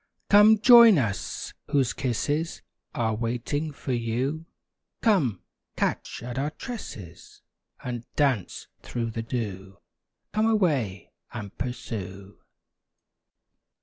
Come 0.31 0.57
join 0.57 0.97
us, 0.97 1.53
whose 1.69 1.93
kisses 1.93 2.63
Are 2.95 3.13
waiting 3.13 3.71
for 3.71 3.93
you; 3.93 4.47
Come, 5.03 5.43
catch 5.75 6.23
at 6.23 6.39
our 6.39 6.49
tresses, 6.49 7.43
And 7.83 8.03
dance 8.15 8.67
through 8.81 9.11
the 9.11 9.21
dew! 9.21 9.77
Come 10.33 10.47
away, 10.47 11.11
and 11.31 11.55
pursue! 11.55 12.39